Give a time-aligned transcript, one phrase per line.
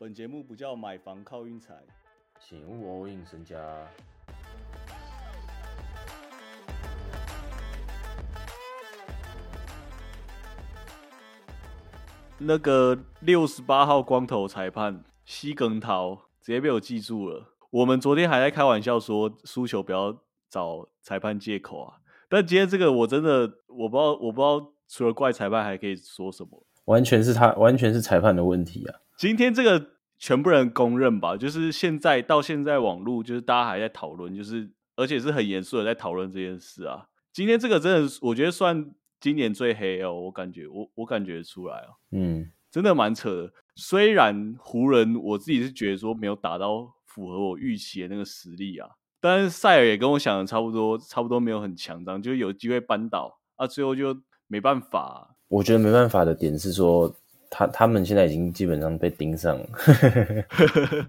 [0.00, 1.74] 本节目不叫买房靠运财，
[2.38, 3.58] 请勿 all in 身家。
[12.38, 17.56] 那个六十八号光头裁判西耿桃直接被我记住了。
[17.70, 20.16] 我们昨天还在开玩笑说输球不要
[20.48, 21.96] 找裁判借口啊，
[22.28, 26.64] 但今天这个我真的我不知道，我不知道除了怪裁判还可以说什么。
[26.84, 29.00] 完全是他，完全是裁判的问题啊！
[29.18, 29.84] 今天这个
[30.16, 37.08] 全部人公认吧，就是现在到现在网络就是大家还在讨论，就是而且是很严肃的在讨论这件事啊。
[37.32, 38.88] 今天这个真的，我觉得算
[39.18, 43.52] 今年最黑哦，我感觉我我感觉出来啊，嗯，真的蛮扯的。
[43.74, 48.88] 虽然湖人我自己是觉得说没有打到符合我预期的那个实力啊，
[49.20, 55.34] 但是塞尔也跟我想的差不多，差不多没有很强张，就有机会扳倒啊，最后就没办法。
[55.48, 57.12] 我觉得没办法的点是说，
[57.50, 59.66] 他他们现在已经基本上被盯上了。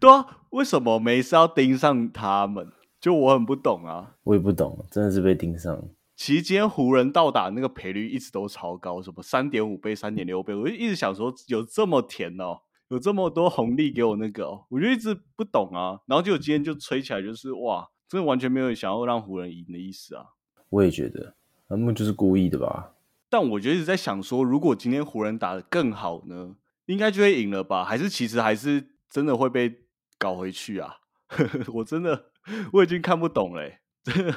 [0.00, 2.70] 对啊，为什么每次要盯上他们？
[3.00, 4.16] 就我很不懂啊。
[4.24, 5.84] 我也不懂，真的是被盯上了。
[6.16, 12.58] 其实今天湖人到达那个赔率一直都超高，什么三点五倍、三点六倍，我就一直想说，有这么甜哦，
[12.88, 16.00] 有这么多红利给我那个，我就一直不懂啊。
[16.06, 20.24] 然后就今天就吹起来，就是哇，真的完全没有想要让湖人赢的意思啊。
[20.70, 21.34] 我也觉得，
[21.68, 22.92] 他们就是故意的吧。
[23.30, 27.84] 但我觉得一直在想说，如果今天湖人打的更好呢，应该就会赢了吧？
[27.84, 29.80] 还是其实还是真的会被
[30.18, 30.96] 搞回去啊？
[31.74, 32.26] 我真的
[32.72, 34.34] 我已经看不懂嘞， 真的，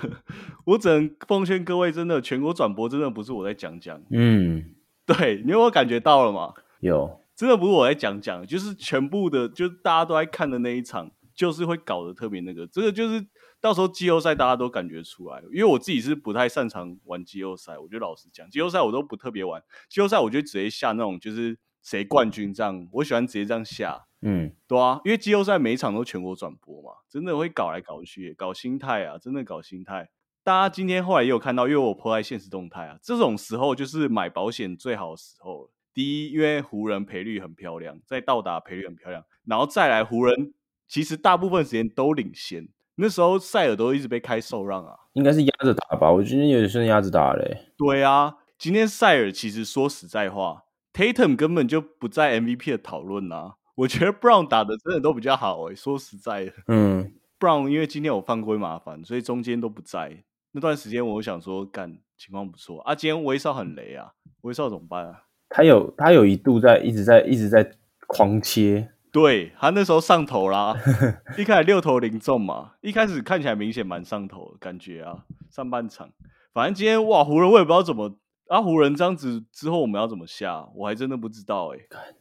[0.66, 4.76] 我只能奉劝各位，真的全国转播真的不是我在讲讲，嗯，
[5.06, 6.54] 对你有没有感觉到了吗？
[6.82, 13.28] 有，真的不是我在讲讲，就是全部的，就是大家都在看的那一场，就是会搞得特别那个，这个就是。
[13.62, 19.64] 到时候季后赛大家都感觉出来，因为我自己是不太擅长玩季后赛，我觉得老实讲，季后赛我都不特别玩。
[19.88, 24.08] 季后赛我就直接下那种就是谁冠军这样，我喜欢直接这样下。
[24.24, 30.10] 嗯，对啊，因为季后赛每一场都全国转播嘛，真的会搞来搞去，搞心态啊，真的搞心态。
[30.44, 35.70] 大家今天后来也有看到，因为我破在现实动态啊，这种时候就是买保险最好的时候。
[35.94, 40.54] 第一，因为湖人赔率很漂亮，在到达赔率很漂亮，然后再来湖人
[40.92, 42.68] 其实大部分时间都领先。
[42.96, 46.12] 那时候塞尔都一直被开受让啊，应该是压着打吧？
[46.12, 47.72] 我今天有点像压着打嘞。
[47.78, 53.56] 对啊，今天塞尔其实说实在话，Tatum 根本就不在 MVP 的讨论啊。
[53.76, 55.74] 我觉得 Brown 打的真的都比较好诶。
[55.74, 60.26] 说实在的，嗯， Brown 因为今天我犯规麻烦，所以中间都不在。
[60.52, 62.94] 那段时间我想说，干情况不错啊。
[62.94, 65.24] 今天威少很雷啊，威少怎么办啊？
[65.48, 68.92] 他有他有一度在一直在一直在狂切。
[69.12, 70.76] 对他那时候上头啦，
[71.38, 75.26] 一开始六投零中嘛，一开始看起来明显蛮上头的感觉啊。
[75.50, 76.10] 上半场，
[76.54, 78.16] 反正今天哇，湖人我也不知道怎么
[78.48, 81.80] 啊，湖人这样子之后我们要怎么下，我还真的不知道哎，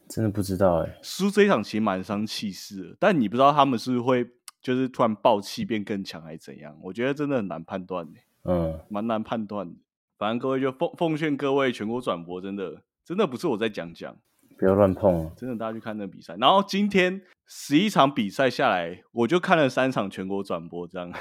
[0.09, 0.97] 真的不知道哎。
[1.01, 4.29] 输这一场其实蛮伤气势，但你不知道他们是不是会
[4.61, 6.77] 就是突然爆气变更强还是怎样？
[6.83, 9.77] 我觉得真的很难判断哎，嗯，蛮难判断的。
[10.17, 14.13] 反正各位就奉奉劝各位全国转播，真的真的不是我在讲讲。
[14.61, 16.35] 不要乱碰，真的，大家去看那个比赛。
[16.39, 21.11] 然后今天十一场比赛下来，我就看了三场全国转播，这样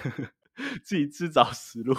[0.84, 1.94] 自己自找死路。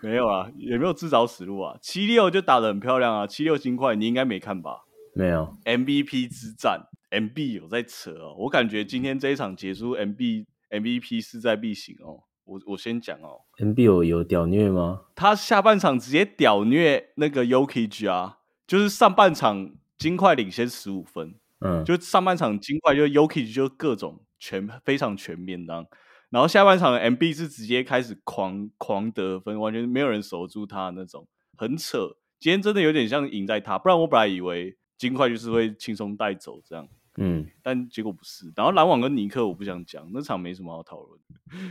[0.00, 1.76] 没有啊，也没有自找死路啊。
[1.82, 4.84] 七六就打的很漂亮啊，七六金块你应该没看吧？
[5.16, 5.52] 没有。
[5.64, 8.36] MVP 之战，MB 有在扯哦。
[8.38, 12.22] 我感觉今天这一场结束，MB MVP 势在必行哦。
[12.44, 15.00] 我我先讲哦，MB 有有屌虐吗？
[15.16, 19.72] 他下半场直接屌虐那个 Yoki 啊，就是上半场。
[19.98, 25.86] 金块领先十五分，嗯，就上半场金块就 Yoki 就各种全非常全面当，
[26.30, 31.26] 然后下半场 MB 是直接开始狂狂得分，完全没有人守住他那种，
[31.56, 32.16] 很扯。
[32.38, 36.86] 今天真的有点像赢在他，不然我本来以为金块就是会轻松带走这样，
[37.16, 38.52] 嗯，但结果不是。
[38.54, 41.18] 然后篮网跟尼克我不想讲，那场没什么好讨论。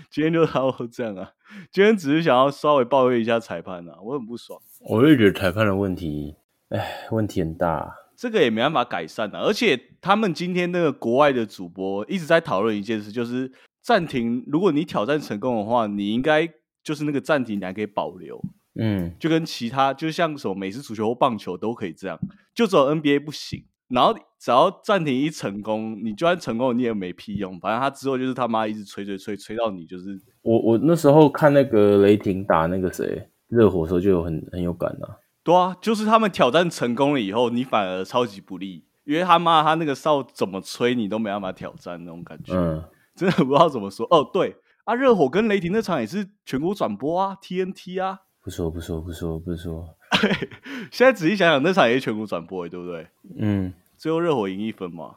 [0.09, 1.33] 今天就差不多这样啊，
[1.71, 4.59] 今天只是想要稍微抱怨一下裁判啊，我很不爽。
[4.89, 6.37] 我也觉得裁判的问题，
[6.69, 7.95] 哎，问题很大。
[8.17, 13.51] 这个也没办法改善的，而且他们今天那个国外的主播一直在讨论一件事，就是
[13.81, 14.43] 暂停。
[14.47, 16.47] 如果你挑战成功的话，你应该
[16.83, 18.41] 就是那个暂停，你还可以保留。
[18.77, 22.19] 嗯，就跟其他，就像什么美式足球或棒球都可以这样，
[22.53, 23.65] 就只有 NBA 不行。
[23.87, 27.59] 然后只要暂停一成功，你就算成功，你也没屁用。
[27.59, 30.19] 反正他之后就是他妈一直吹吹吹吹到你就是。
[30.41, 35.15] 我我那时候看那个雷霆打那个谁热火的时候，就有很很有感啊。
[35.45, 42.83] 对啊，就是他们挑战成功了以后，你反而超级不利，因为他妈他那个哨怎么吹你都没办法挑战那种感觉，嗯，
[43.15, 44.07] 真的不知道怎么说。
[44.09, 49.95] 哦，对啊，热火跟雷霆那场也是全国转播啊，TNT 啊，不说不说不说不说，
[50.91, 53.07] 现在仔细想想，那场也是全国转播，对不对？
[53.37, 55.13] 嗯，最后热火赢一分嘛，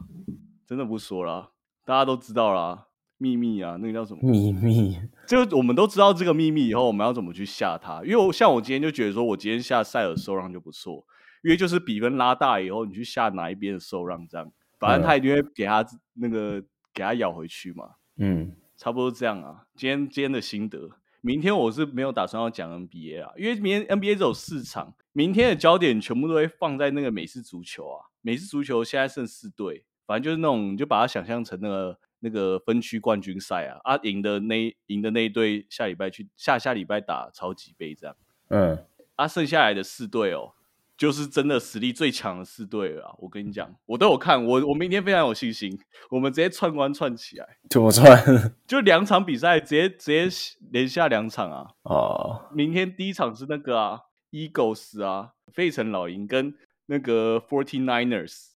[0.67, 1.49] 真的不说了，
[1.85, 2.85] 大家都知道啦，
[3.19, 4.19] 秘密啊，那个叫什么？
[4.23, 8.01] 秘密，就我们都知道这个秘密以后，我们要怎么去下他？
[8.03, 11.05] 因为我像我今天就觉得说，我今天下塞尔受让就不错，
[11.43, 16.63] 因为就是比分拉大以后，你去下哪一边的受让，这样反正他一定会给他那个
[16.93, 17.91] 给他咬回去嘛。
[18.17, 19.65] 嗯，差不多这样啊。
[19.75, 20.89] 今天今天的心得，
[21.19, 28.05] 明天我是没有打算要讲 NBA 啊，因为明天 NBA 只有四场，明天的焦点全部都会放在那个美式足球啊。
[28.21, 38.15] 美式足球现在剩四队，反正就是那种，你就把它想象成那个那个分区冠军赛啊，啊赢的那赢的那一队下礼拜去下下礼拜打超级杯这样，
[38.49, 38.85] 嗯，
[39.15, 40.53] 啊剩下来的四队哦，
[40.97, 43.15] 就是真的实力最强的四队了啊。
[43.19, 45.79] 我跟你讲，我都有看，我我明天非常有信心，
[46.09, 48.53] 我们直接串关串起来，怎么串？
[48.67, 51.71] 就两场比赛直接直接连下两场啊。
[51.83, 54.01] 哦，明天第一场是那个啊
[54.31, 56.53] ，Eagles 啊，费城老鹰跟
[56.87, 58.49] 那个 Forty Niners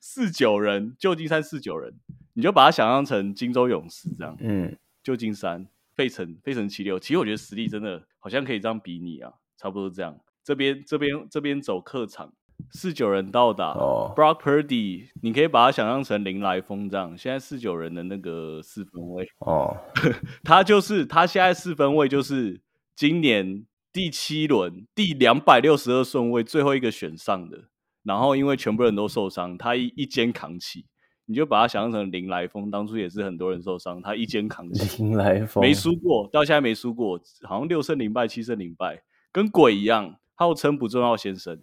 [0.00, 1.94] 四九人，旧金山四九人，
[2.38, 4.36] 你就把它想象成金州勇士这样。
[4.38, 10.16] 嗯，旧金山费城费城七六，其实我觉得实力真的好像可以这样比拟啊，差不多这样。
[10.44, 12.32] 这边这边这边走客场，
[12.70, 17.18] 四九人到达、哦 Brock Purdy，你可以把它想象成林来峰这样。
[17.18, 19.76] 现在四九人的那个四分位，哦，
[20.44, 22.60] 他就是他现在四分位就是
[22.94, 27.64] 今年第七轮第两百六十二顺位最后一个选上的，
[28.04, 30.86] 然后因为全部人都受伤，他一一肩扛起，
[31.28, 40.16] 你就把他想象成林来疯，当初也是很多人受伤，他一肩扛起， 林来疯没输过，到现在没输过，好像六胜零败，七胜零败，跟鬼一样。
[40.40, 41.58] 号称不重要先生，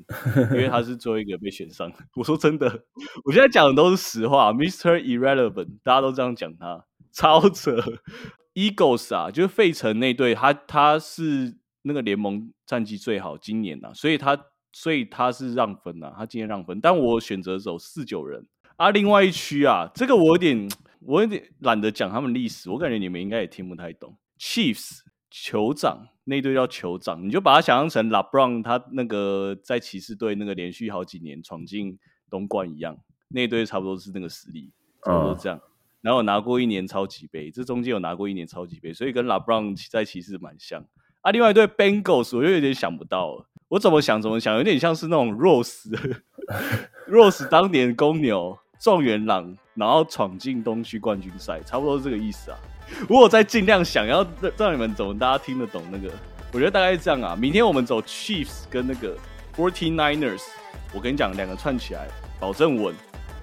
[0.51, 1.95] 因为他是 最后一个被选上的。
[2.15, 2.67] 我说真的，
[3.23, 5.00] 我现在讲的都是实话，Mr.
[5.00, 6.83] Irrelevant，大家都这样讲他，
[7.13, 7.77] 超扯。
[8.53, 14.38] Eagles 啊，就是费城那队，他他是那个联盟战绩最好，今年啊，所以他
[14.73, 18.45] 所以他是让分啊，他今天让分，但我选择走四九人
[18.77, 18.92] 啊。
[18.92, 20.69] 另外一区啊，这个我有点
[21.01, 24.18] 我有点懒得讲他们历史，我感觉你们应该也听不太懂。
[24.39, 25.00] Chiefs
[25.31, 31.98] 酋长那队叫酋长，你就把它想象成 LeBron 他那个在骑士队那个连续好几年闯进
[32.30, 32.98] 东冠一样，
[33.30, 34.72] 那队差不多是那个实力，
[35.04, 35.60] 差不多这样。
[36.01, 40.86] 然后有拿过一年超级杯，这中间有拿过一年超级杯，所以跟 LeBron 在骑士蛮像。
[41.21, 45.89] 啊，另外一队 Bengals 我又有点想不到了，我怎么想怎么想，有点像是那种 Rose
[47.10, 52.57] Rose 当年公牛状元郎，然后闯进东区冠军赛，差不多是这个意思啊。
[53.09, 56.11] 我有在尽量想要让让你们怎么大家听得懂那个，
[56.53, 57.35] 我觉得大概是这样啊。
[57.35, 59.17] 明天我们走 Chiefs 跟那个
[59.57, 60.43] Forty Niners，
[60.93, 62.07] 我跟你讲，两个串起来
[62.39, 62.93] 保证稳，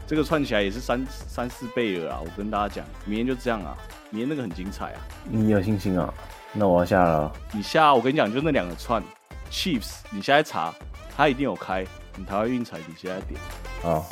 [0.07, 2.21] 这个串起来也是三三四倍了啊。
[2.23, 3.77] 我跟大家讲，明天就这样啊，
[4.11, 5.01] 明天那个很精彩啊。
[5.29, 6.15] 你有信心啊？
[6.53, 7.33] 那我要下了。
[7.53, 9.03] 你下，我跟你讲，就那两个串
[9.51, 10.73] Chiefs，你现在查，
[11.17, 11.85] 它一定有开。
[12.17, 13.41] 你台湾运彩，你现在点。
[13.83, 14.07] 好。